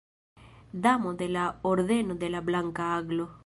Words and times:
Damo 0.83 1.13
de 1.13 1.29
la 1.29 1.59
Ordeno 1.61 2.15
de 2.15 2.31
la 2.31 2.41
Blanka 2.41 2.95
Aglo. 2.97 3.29